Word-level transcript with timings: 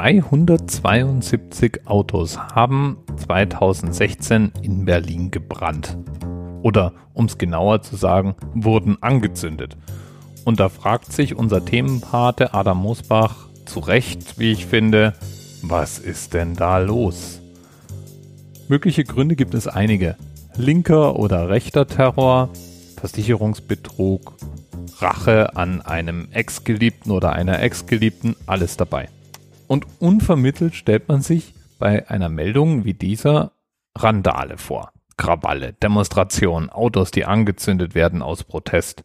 372 0.00 1.82
Autos 1.84 2.38
haben 2.38 2.96
2016 3.18 4.50
in 4.62 4.86
Berlin 4.86 5.30
gebrannt. 5.30 5.98
Oder, 6.62 6.94
um 7.12 7.26
es 7.26 7.36
genauer 7.36 7.82
zu 7.82 7.96
sagen, 7.96 8.34
wurden 8.54 8.96
angezündet. 9.02 9.76
Und 10.46 10.58
da 10.58 10.70
fragt 10.70 11.12
sich 11.12 11.36
unser 11.36 11.62
Themenpate 11.62 12.54
Adam 12.54 12.78
Mosbach 12.78 13.48
zu 13.66 13.80
Recht, 13.80 14.38
wie 14.38 14.52
ich 14.52 14.64
finde, 14.64 15.12
was 15.60 15.98
ist 15.98 16.32
denn 16.32 16.56
da 16.56 16.78
los? 16.78 17.42
Mögliche 18.68 19.04
Gründe 19.04 19.36
gibt 19.36 19.52
es 19.52 19.68
einige. 19.68 20.16
Linker 20.56 21.16
oder 21.16 21.50
rechter 21.50 21.86
Terror, 21.86 22.48
Versicherungsbetrug, 22.96 24.32
Rache 24.98 25.56
an 25.56 25.82
einem 25.82 26.28
Ex-Geliebten 26.32 27.10
oder 27.10 27.34
einer 27.34 27.60
Ex-Geliebten, 27.60 28.34
alles 28.46 28.78
dabei. 28.78 29.10
Und 29.70 29.86
unvermittelt 30.00 30.74
stellt 30.74 31.06
man 31.06 31.20
sich 31.20 31.54
bei 31.78 32.10
einer 32.10 32.28
Meldung 32.28 32.84
wie 32.84 32.92
dieser 32.92 33.52
Randale 33.96 34.58
vor. 34.58 34.92
Krawalle, 35.16 35.74
Demonstrationen, 35.74 36.70
Autos, 36.70 37.12
die 37.12 37.24
angezündet 37.24 37.94
werden 37.94 38.20
aus 38.20 38.42
Protest. 38.42 39.04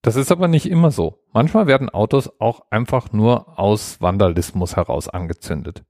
Das 0.00 0.14
ist 0.14 0.30
aber 0.30 0.46
nicht 0.46 0.66
immer 0.66 0.92
so. 0.92 1.24
Manchmal 1.32 1.66
werden 1.66 1.90
Autos 1.90 2.30
auch 2.38 2.70
einfach 2.70 3.10
nur 3.12 3.58
aus 3.58 4.00
Vandalismus 4.00 4.76
heraus 4.76 5.08
angezündet. 5.08 5.82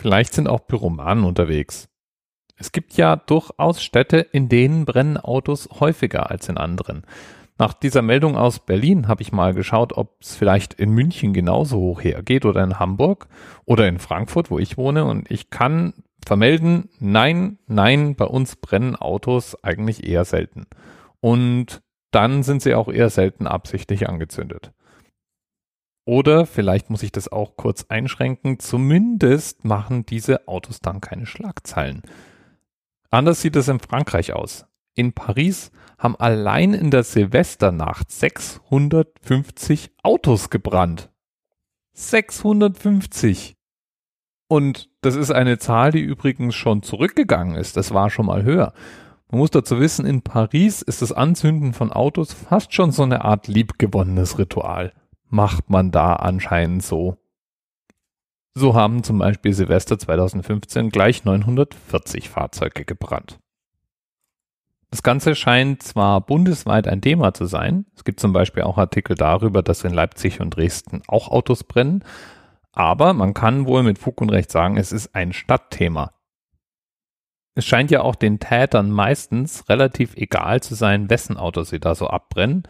Vielleicht 0.00 0.32
sind 0.32 0.46
auch 0.46 0.68
Pyromanen 0.68 1.24
unterwegs. 1.24 1.88
Es 2.54 2.70
gibt 2.70 2.92
ja 2.92 3.16
durchaus 3.16 3.82
Städte, 3.82 4.18
in 4.18 4.48
denen 4.48 4.84
brennen 4.84 5.16
Autos 5.16 5.68
häufiger 5.80 6.30
als 6.30 6.48
in 6.48 6.56
anderen. 6.56 7.02
Nach 7.58 7.72
dieser 7.72 8.02
Meldung 8.02 8.36
aus 8.36 8.60
Berlin 8.60 9.08
habe 9.08 9.22
ich 9.22 9.32
mal 9.32 9.52
geschaut, 9.52 9.92
ob 9.92 10.22
es 10.22 10.36
vielleicht 10.36 10.74
in 10.74 10.90
München 10.90 11.32
genauso 11.32 11.78
hoch 11.78 12.02
hergeht 12.02 12.44
oder 12.44 12.62
in 12.62 12.78
Hamburg 12.78 13.26
oder 13.64 13.88
in 13.88 13.98
Frankfurt, 13.98 14.50
wo 14.52 14.60
ich 14.60 14.76
wohne. 14.76 15.04
Und 15.04 15.28
ich 15.28 15.50
kann 15.50 15.92
vermelden, 16.24 16.88
nein, 17.00 17.58
nein, 17.66 18.14
bei 18.14 18.26
uns 18.26 18.54
brennen 18.54 18.94
Autos 18.94 19.62
eigentlich 19.64 20.06
eher 20.06 20.24
selten. 20.24 20.66
Und 21.18 21.82
dann 22.12 22.44
sind 22.44 22.62
sie 22.62 22.76
auch 22.76 22.88
eher 22.88 23.10
selten 23.10 23.48
absichtlich 23.48 24.08
angezündet. 24.08 24.72
Oder 26.04 26.46
vielleicht 26.46 26.90
muss 26.90 27.02
ich 27.02 27.12
das 27.12 27.30
auch 27.30 27.56
kurz 27.56 27.86
einschränken, 27.88 28.60
zumindest 28.60 29.64
machen 29.64 30.06
diese 30.06 30.46
Autos 30.46 30.80
dann 30.80 31.00
keine 31.00 31.26
Schlagzeilen. 31.26 32.02
Anders 33.10 33.42
sieht 33.42 33.56
es 33.56 33.68
in 33.68 33.80
Frankreich 33.80 34.32
aus. 34.32 34.67
In 34.98 35.12
Paris 35.12 35.70
haben 35.96 36.16
allein 36.16 36.74
in 36.74 36.90
der 36.90 37.04
Silvesternacht 37.04 38.10
650 38.10 39.92
Autos 40.02 40.50
gebrannt. 40.50 41.12
650. 41.92 43.56
Und 44.48 44.90
das 45.02 45.14
ist 45.14 45.30
eine 45.30 45.58
Zahl, 45.58 45.92
die 45.92 46.00
übrigens 46.00 46.56
schon 46.56 46.82
zurückgegangen 46.82 47.54
ist. 47.54 47.76
Das 47.76 47.94
war 47.94 48.10
schon 48.10 48.26
mal 48.26 48.42
höher. 48.42 48.72
Man 49.30 49.38
muss 49.38 49.52
dazu 49.52 49.78
wissen, 49.78 50.04
in 50.04 50.22
Paris 50.22 50.82
ist 50.82 51.00
das 51.00 51.12
Anzünden 51.12 51.74
von 51.74 51.92
Autos 51.92 52.32
fast 52.32 52.74
schon 52.74 52.90
so 52.90 53.04
eine 53.04 53.24
Art 53.24 53.46
liebgewonnenes 53.46 54.36
Ritual. 54.36 54.92
Macht 55.28 55.70
man 55.70 55.92
da 55.92 56.14
anscheinend 56.14 56.82
so. 56.82 57.18
So 58.52 58.74
haben 58.74 59.04
zum 59.04 59.18
Beispiel 59.18 59.52
Silvester 59.52 59.96
2015 59.96 60.90
gleich 60.90 61.24
940 61.24 62.28
Fahrzeuge 62.28 62.84
gebrannt. 62.84 63.38
Das 64.90 65.02
Ganze 65.02 65.34
scheint 65.34 65.82
zwar 65.82 66.22
bundesweit 66.22 66.88
ein 66.88 67.02
Thema 67.02 67.34
zu 67.34 67.44
sein. 67.44 67.84
Es 67.94 68.04
gibt 68.04 68.20
zum 68.20 68.32
Beispiel 68.32 68.62
auch 68.62 68.78
Artikel 68.78 69.16
darüber, 69.16 69.62
dass 69.62 69.84
in 69.84 69.92
Leipzig 69.92 70.40
und 70.40 70.56
Dresden 70.56 71.02
auch 71.06 71.28
Autos 71.28 71.64
brennen. 71.64 72.04
Aber 72.72 73.12
man 73.12 73.34
kann 73.34 73.66
wohl 73.66 73.82
mit 73.82 73.98
Fug 73.98 74.20
und 74.20 74.30
Recht 74.30 74.50
sagen, 74.50 74.76
es 74.76 74.92
ist 74.92 75.14
ein 75.14 75.32
Stadtthema. 75.32 76.12
Es 77.54 77.66
scheint 77.66 77.90
ja 77.90 78.02
auch 78.02 78.14
den 78.14 78.38
Tätern 78.38 78.90
meistens 78.90 79.68
relativ 79.68 80.14
egal 80.16 80.62
zu 80.62 80.74
sein, 80.74 81.10
wessen 81.10 81.36
Autos 81.36 81.70
sie 81.70 81.80
da 81.80 81.94
so 81.94 82.06
abbrennen. 82.06 82.62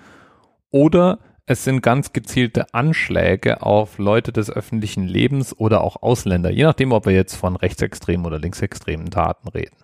Oder 0.70 1.18
es 1.44 1.62
sind 1.62 1.82
ganz 1.82 2.12
gezielte 2.12 2.74
Anschläge 2.74 3.62
auf 3.62 3.98
Leute 3.98 4.32
des 4.32 4.50
öffentlichen 4.50 5.04
Lebens 5.06 5.56
oder 5.56 5.82
auch 5.82 6.02
Ausländer, 6.02 6.50
je 6.50 6.64
nachdem, 6.64 6.92
ob 6.92 7.06
wir 7.06 7.14
jetzt 7.14 7.36
von 7.36 7.56
rechtsextremen 7.56 8.26
oder 8.26 8.38
linksextremen 8.38 9.10
Taten 9.10 9.48
reden. 9.48 9.76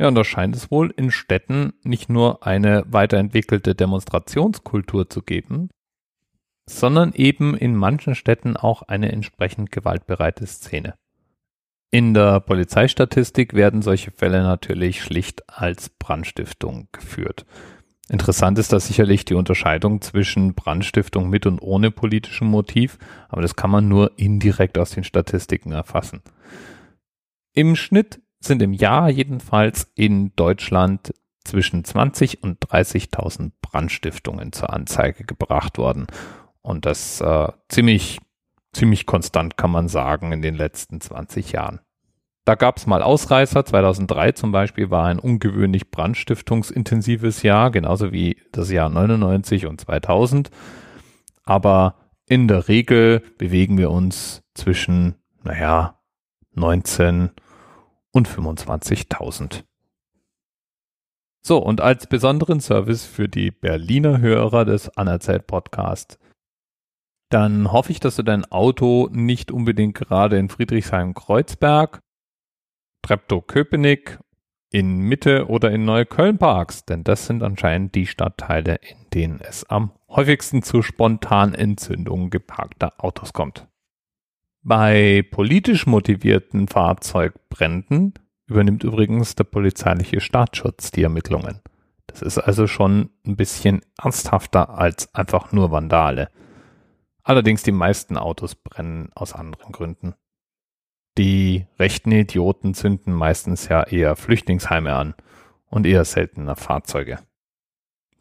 Ja, 0.00 0.08
und 0.08 0.14
da 0.14 0.24
scheint 0.24 0.56
es 0.56 0.70
wohl 0.70 0.90
in 0.96 1.10
Städten 1.10 1.74
nicht 1.82 2.08
nur 2.08 2.46
eine 2.46 2.84
weiterentwickelte 2.86 3.74
Demonstrationskultur 3.74 5.10
zu 5.10 5.20
geben, 5.20 5.68
sondern 6.66 7.12
eben 7.12 7.54
in 7.54 7.76
manchen 7.76 8.14
Städten 8.14 8.56
auch 8.56 8.80
eine 8.80 9.12
entsprechend 9.12 9.70
gewaltbereite 9.70 10.46
Szene. 10.46 10.94
In 11.90 12.14
der 12.14 12.40
Polizeistatistik 12.40 13.52
werden 13.52 13.82
solche 13.82 14.10
Fälle 14.10 14.42
natürlich 14.42 15.02
schlicht 15.02 15.42
als 15.50 15.90
Brandstiftung 15.90 16.88
geführt. 16.92 17.44
Interessant 18.08 18.58
ist 18.58 18.72
da 18.72 18.80
sicherlich 18.80 19.26
die 19.26 19.34
Unterscheidung 19.34 20.00
zwischen 20.00 20.54
Brandstiftung 20.54 21.28
mit 21.28 21.44
und 21.44 21.60
ohne 21.60 21.90
politischem 21.90 22.48
Motiv, 22.48 22.96
aber 23.28 23.42
das 23.42 23.54
kann 23.54 23.70
man 23.70 23.86
nur 23.88 24.18
indirekt 24.18 24.78
aus 24.78 24.92
den 24.92 25.04
Statistiken 25.04 25.72
erfassen. 25.72 26.22
Im 27.52 27.76
Schnitt 27.76 28.22
sind 28.40 28.62
im 28.62 28.72
Jahr 28.72 29.10
jedenfalls 29.10 29.90
in 29.94 30.34
Deutschland 30.34 31.12
zwischen 31.44 31.84
20 31.84 32.42
und 32.42 32.60
30.000 32.60 33.52
Brandstiftungen 33.60 34.52
zur 34.52 34.72
Anzeige 34.72 35.24
gebracht 35.24 35.78
worden. 35.78 36.06
Und 36.62 36.86
das 36.86 37.20
äh, 37.20 37.48
ziemlich, 37.68 38.18
ziemlich 38.72 39.06
konstant 39.06 39.56
kann 39.56 39.70
man 39.70 39.88
sagen 39.88 40.32
in 40.32 40.42
den 40.42 40.54
letzten 40.54 41.00
20 41.00 41.52
Jahren. 41.52 41.80
Da 42.44 42.54
gab 42.54 42.78
es 42.78 42.86
mal 42.86 43.02
Ausreißer. 43.02 43.64
2003 43.64 44.32
zum 44.32 44.52
Beispiel 44.52 44.90
war 44.90 45.06
ein 45.06 45.18
ungewöhnlich 45.18 45.90
brandstiftungsintensives 45.90 47.42
Jahr, 47.42 47.70
genauso 47.70 48.12
wie 48.12 48.38
das 48.52 48.70
Jahr 48.70 48.88
99 48.88 49.66
und 49.66 49.80
2000. 49.80 50.50
Aber 51.44 51.96
in 52.26 52.48
der 52.48 52.68
Regel 52.68 53.22
bewegen 53.38 53.78
wir 53.78 53.90
uns 53.90 54.42
zwischen, 54.54 55.16
naja, 55.42 55.98
19 56.54 57.22
und 57.24 57.40
25.000. 58.14 59.64
So, 61.42 61.58
und 61.58 61.80
als 61.80 62.06
besonderen 62.06 62.60
Service 62.60 63.06
für 63.06 63.28
die 63.28 63.50
Berliner 63.50 64.20
Hörer 64.20 64.64
des 64.64 64.90
Anerzählt 64.96 65.46
Podcast, 65.46 66.18
dann 67.30 67.72
hoffe 67.72 67.92
ich, 67.92 68.00
dass 68.00 68.16
du 68.16 68.22
dein 68.22 68.44
Auto 68.50 69.08
nicht 69.12 69.50
unbedingt 69.50 69.94
gerade 69.94 70.36
in 70.36 70.48
Friedrichshain-Kreuzberg, 70.48 72.00
Treptow-Köpenick, 73.02 74.18
in 74.72 74.98
Mitte 74.98 75.48
oder 75.48 75.70
in 75.70 75.84
Neukölln 75.84 76.38
parkst, 76.38 76.88
denn 76.88 77.02
das 77.02 77.26
sind 77.26 77.42
anscheinend 77.42 77.94
die 77.94 78.06
Stadtteile, 78.06 78.76
in 78.76 78.98
denen 79.12 79.40
es 79.40 79.64
am 79.64 79.92
häufigsten 80.08 80.62
zu 80.62 80.82
Spontanentzündungen 80.82 82.30
geparkter 82.30 82.92
Autos 82.98 83.32
kommt. 83.32 83.66
Bei 84.62 85.24
politisch 85.30 85.86
motivierten 85.86 86.68
Fahrzeugbränden 86.68 88.14
übernimmt 88.46 88.84
übrigens 88.84 89.34
der 89.34 89.44
polizeiliche 89.44 90.20
Staatsschutz 90.20 90.90
die 90.90 91.02
Ermittlungen. 91.02 91.60
Das 92.06 92.20
ist 92.22 92.38
also 92.38 92.66
schon 92.66 93.10
ein 93.26 93.36
bisschen 93.36 93.80
ernsthafter 94.02 94.70
als 94.70 95.14
einfach 95.14 95.52
nur 95.52 95.70
Vandale. 95.70 96.28
Allerdings 97.22 97.62
die 97.62 97.72
meisten 97.72 98.18
Autos 98.18 98.54
brennen 98.54 99.10
aus 99.14 99.32
anderen 99.32 99.72
Gründen. 99.72 100.14
Die 101.16 101.66
rechten 101.78 102.12
Idioten 102.12 102.74
zünden 102.74 103.12
meistens 103.14 103.68
ja 103.68 103.82
eher 103.84 104.16
Flüchtlingsheime 104.16 104.94
an 104.94 105.14
und 105.70 105.86
eher 105.86 106.04
seltener 106.04 106.56
Fahrzeuge. 106.56 107.18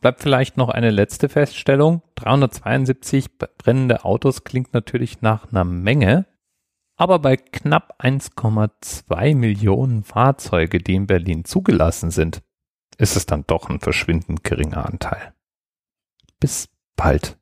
Bleibt 0.02 0.22
vielleicht 0.22 0.56
noch 0.56 0.70
eine 0.70 0.92
letzte 0.92 1.28
Feststellung. 1.28 2.02
372 2.16 3.38
brennende 3.58 4.06
Autos 4.06 4.44
klingt 4.44 4.74
natürlich 4.74 5.22
nach 5.22 5.52
einer 5.52 5.66
Menge, 5.66 6.26
aber 7.00 7.20
bei 7.20 7.38
knapp 7.38 7.96
1,2 8.00 9.34
Millionen 9.34 10.04
Fahrzeuge, 10.04 10.80
die 10.80 10.96
in 10.96 11.08
Berlin 11.08 11.46
zugelassen 11.46 12.12
sind, 12.12 12.42
ist 12.98 13.16
es 13.16 13.26
dann 13.26 13.46
doch 13.48 13.70
ein 13.70 13.80
verschwindend 13.80 14.44
geringer 14.44 14.86
Anteil. 14.86 15.34
Bis 16.42 16.68
bald. 16.98 17.38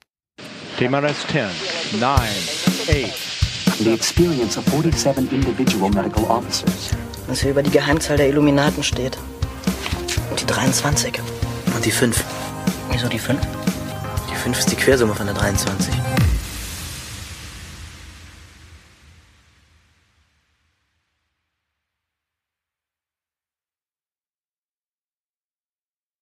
TMRS 0.78 1.26
10, 1.28 1.48
9, 2.00 2.12
8. 2.12 3.80
The 3.80 3.94
experience 3.94 4.60
of 4.60 4.66
47 4.66 5.32
individual 5.32 5.90
medical 5.90 6.26
officers. 6.26 6.92
Was 7.28 7.42
hier 7.42 7.52
über 7.52 7.64
die 7.64 7.72
Geheimzahl 7.72 8.18
der 8.18 8.30
Illuminaten 8.30 8.84
steht. 8.84 9.18
Und 10.30 10.40
die 10.40 10.46
23. 10.46 11.20
Und 11.76 11.84
die 11.84 11.92
5. 11.92 12.24
Wieso 12.92 13.08
die 13.08 13.20
5? 13.20 13.40
Die 14.30 14.36
5 14.36 14.60
ist 14.60 14.72
die 14.72 14.76
Quersumme 14.76 15.16
von 15.16 15.26
der 15.26 15.36
23. 15.36 15.96